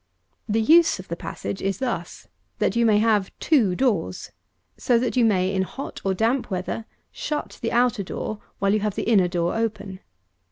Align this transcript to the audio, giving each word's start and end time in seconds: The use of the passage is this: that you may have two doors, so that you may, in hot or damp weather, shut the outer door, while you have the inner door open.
The 0.49 0.63
use 0.63 0.97
of 0.97 1.09
the 1.09 1.15
passage 1.15 1.61
is 1.61 1.77
this: 1.77 2.27
that 2.57 2.75
you 2.75 2.87
may 2.87 2.97
have 2.97 3.31
two 3.37 3.75
doors, 3.75 4.31
so 4.75 4.97
that 4.97 5.15
you 5.15 5.23
may, 5.23 5.53
in 5.53 5.61
hot 5.61 6.01
or 6.03 6.15
damp 6.15 6.49
weather, 6.49 6.85
shut 7.11 7.59
the 7.61 7.71
outer 7.71 8.01
door, 8.01 8.39
while 8.57 8.73
you 8.73 8.79
have 8.79 8.95
the 8.95 9.07
inner 9.07 9.27
door 9.27 9.55
open. 9.55 9.99